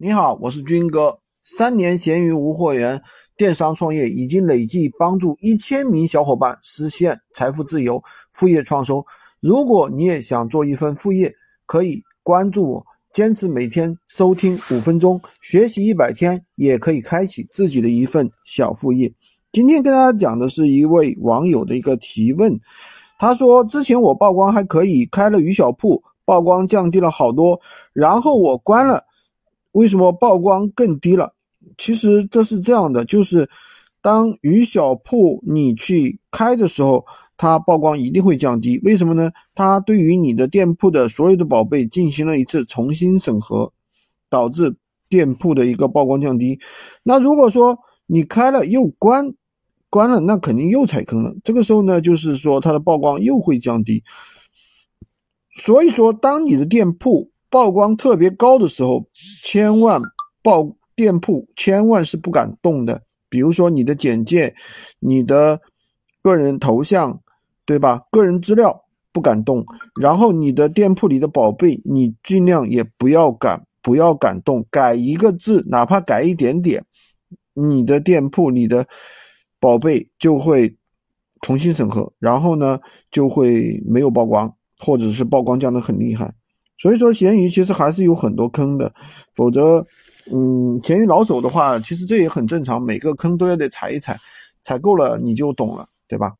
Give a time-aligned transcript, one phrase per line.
[0.00, 1.18] 你好，我是军哥。
[1.42, 3.02] 三年闲鱼无货源
[3.36, 8.00] 电商创业，已经累计帮助一千名小伙伴实现财富自由、
[8.32, 9.04] 副业创收。
[9.40, 11.34] 如果你也想做一份副业，
[11.66, 19.12] 可以关注我，坚持每天收听五分钟，学习一百天，也可以开启自己的一份小副业。
[19.50, 22.56] 今天跟大家讲的是一位网友的一个提问，
[23.18, 27.60] 他说：之前我曝光还可以，开了鱼小铺，曝光降低了好多，
[27.92, 29.07] 然后我关了。
[29.72, 31.34] 为什么曝光更低了？
[31.76, 33.48] 其实这是这样的，就是
[34.00, 37.04] 当鱼小铺你去开的时候，
[37.36, 38.80] 它曝光一定会降低。
[38.82, 39.30] 为什么呢？
[39.54, 43.72] 它对于你的店铺的所有的宝贝进行了一次重新审核，
[44.28, 44.76] 导致
[45.08, 46.58] 店铺的一个曝光降低。
[47.02, 49.34] 那如果说你开了又关，
[49.90, 51.34] 关了那肯定又踩坑了。
[51.44, 54.02] 这个时候呢，就是说它的曝光又会降低。
[55.54, 60.00] 所以说，当你的店铺，曝光特别高的时候，千万
[60.42, 63.02] 曝店铺千万是不敢动的。
[63.30, 64.54] 比如说你的简介、
[65.00, 65.60] 你的
[66.22, 67.20] 个人头像，
[67.64, 68.02] 对吧？
[68.10, 69.64] 个人资料不敢动。
[70.00, 74.66] 然后你的店铺里的宝贝，你尽量也不要敢不要敢动。
[74.70, 76.84] 改一个字，哪怕改一点点，
[77.54, 78.86] 你的店铺你的
[79.60, 80.74] 宝贝就会
[81.42, 82.78] 重新审核，然后呢
[83.10, 86.32] 就会没有曝光，或者是曝光降得很厉害。
[86.78, 88.92] 所以说，闲鱼其实还是有很多坑的，
[89.34, 89.84] 否则，
[90.32, 94.16] 嗯，闲鱼老手的话，其实这也很正常，每个坑都要得踩一踩，
[94.62, 96.32] 踩够了你就懂了，对吧？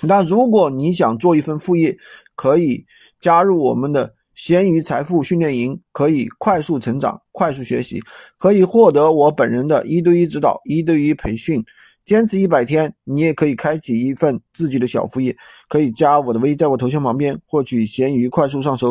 [0.00, 1.94] 那如果你想做一份副业，
[2.34, 2.82] 可以
[3.20, 8.00] 加入我们的闲鱼财富训练营，可以快速成长、快速学习，
[8.38, 11.62] 可以获得我本人的一对一指导、一对一培训，
[12.06, 15.36] 坚持一百天，你也可以开启一份自己的小副业。
[15.68, 18.88] 可以加我的微，在我头像旁边获取闲鱼快速上手。